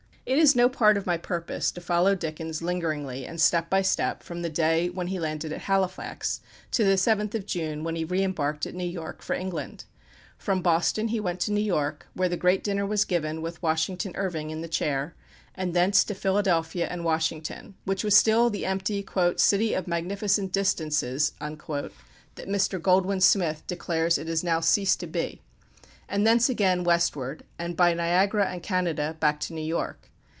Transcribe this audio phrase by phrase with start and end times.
[0.23, 4.23] It is no part of my purpose to follow Dickens lingeringly, and step by step,
[4.23, 6.39] from the day when he landed at Halifax,
[6.71, 9.83] to the 7th of June, when he re embarked at New York for England.
[10.37, 14.13] From Boston he went to New York, where the great dinner was given with Washington
[14.15, 15.15] Irving in the chair,
[15.53, 19.05] and thence to Philadelphia and Washington, which was still the empty
[19.35, 21.91] "city of magnificent distances," that
[22.47, 22.79] Mr.
[22.81, 25.41] Goldwin Smith declares it has now ceased to be;
[26.07, 30.07] and thence again westward, and by Niagara and Canada back to New York.